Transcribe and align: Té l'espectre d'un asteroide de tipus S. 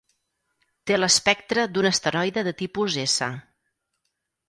Té 0.91 0.97
l'espectre 0.97 1.67
d'un 1.75 1.89
asteroide 1.91 2.47
de 2.51 2.57
tipus 2.65 3.01
S. 3.07 3.33